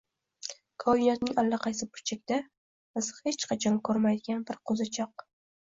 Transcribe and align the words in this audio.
koinotning 0.83 1.35
allaqaysi 1.41 1.89
burchagida 1.91 2.41
biz 2.97 3.13
hech 3.29 3.47
qachon 3.53 3.79
ko‘rmagan 3.91 4.45
bir 4.51 4.61
qo‘zichoq 4.73 5.29